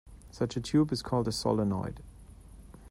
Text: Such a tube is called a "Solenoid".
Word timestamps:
Such 0.31 0.57
a 0.57 0.61
tube 0.61 0.91
is 0.91 1.03
called 1.03 1.27
a 1.27 1.31
"Solenoid". 1.31 2.01